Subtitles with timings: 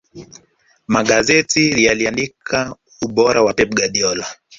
[0.87, 2.59] magazeti yaliandika
[3.05, 4.25] ubora wa pep guardiola